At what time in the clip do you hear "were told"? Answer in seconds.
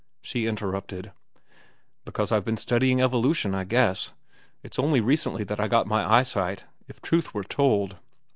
7.35-7.97